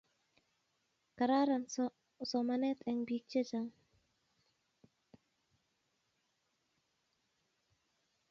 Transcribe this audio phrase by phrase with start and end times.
[1.17, 1.63] Kararan
[2.29, 3.69] somanet en pik che chong